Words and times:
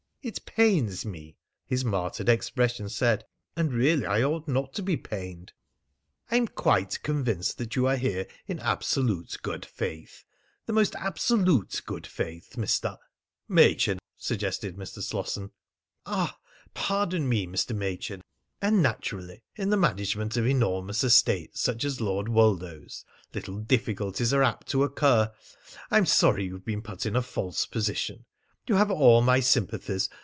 "It 0.23 0.45
pains 0.45 1.03
me." 1.03 1.35
(His 1.65 1.83
martyred 1.83 2.29
expression 2.29 2.89
said: 2.89 3.25
"And 3.55 3.73
really 3.73 4.05
I 4.05 4.21
ought 4.21 4.47
not 4.47 4.71
to 4.75 4.83
be 4.83 4.95
pained.") 4.95 5.51
"I'm 6.29 6.47
quite 6.47 7.01
convinced 7.01 7.57
that 7.57 7.75
you 7.75 7.87
are 7.87 7.95
here 7.97 8.27
in 8.45 8.59
absolute 8.59 9.35
good 9.41 9.65
faith 9.65 10.23
the 10.67 10.73
most 10.73 10.93
absolute 10.95 11.81
good 11.87 12.05
faith, 12.05 12.49
Mr." 12.55 12.99
"Machin," 13.47 13.97
suggested 14.15 14.77
Mr. 14.77 15.01
Slosson. 15.01 15.53
"Ah! 16.05 16.37
Pardon 16.75 17.27
me, 17.27 17.47
Mr. 17.47 17.75
Machin. 17.75 18.21
And, 18.61 18.83
naturally, 18.83 19.41
in 19.55 19.71
the 19.71 19.75
management 19.77 20.37
of 20.37 20.45
enormous 20.45 21.03
estates 21.03 21.61
such 21.61 21.83
as 21.83 21.99
Lord 21.99 22.27
Woldo's 22.29 23.05
little 23.33 23.57
difficulties 23.57 24.35
are 24.35 24.43
apt 24.43 24.67
to 24.67 24.83
occur.... 24.83 25.31
I'm 25.89 26.05
sorry 26.05 26.45
you've 26.45 26.63
been 26.63 26.83
put 26.83 27.07
in 27.07 27.15
a 27.15 27.23
false 27.23 27.65
position. 27.65 28.25
You 28.67 28.75
have 28.75 28.91
all 28.91 29.23
my 29.23 29.39
sympathies. 29.39 30.07